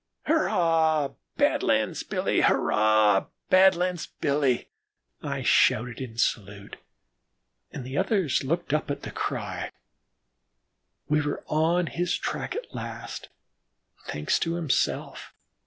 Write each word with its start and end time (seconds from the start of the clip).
"Hurrah! 0.25 1.09
Badlands 1.37 2.01
Billy! 2.01 2.41
Hurrah! 2.41 3.27
Badlands 3.51 4.07
Billy!" 4.19 4.67
I 5.21 5.43
shouted 5.43 6.01
in 6.01 6.17
salute, 6.17 6.77
and 7.71 7.83
the 7.85 7.99
others 7.99 8.39
took 8.39 8.73
up 8.73 8.87
the 8.87 9.11
cry. 9.11 9.69
We 11.07 11.21
were 11.21 11.43
on 11.45 11.85
his 11.85 12.17
track 12.17 12.55
at 12.55 12.73
last, 12.73 13.29
thanks 14.07 14.39
to 14.39 14.55
himself. 14.55 15.35